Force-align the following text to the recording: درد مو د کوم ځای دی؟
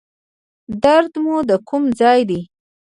درد 0.83 1.13
مو 1.23 1.35
د 1.49 1.51
کوم 1.67 1.83
ځای 1.99 2.19
دی؟ 2.29 2.39